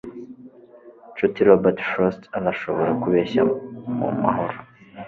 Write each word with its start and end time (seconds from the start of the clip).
nshuti 1.13 1.39
robert 1.47 1.79
frost 1.89 2.21
arashobora 2.37 2.91
kubeshya 3.01 3.41
mumahoro 3.97 4.57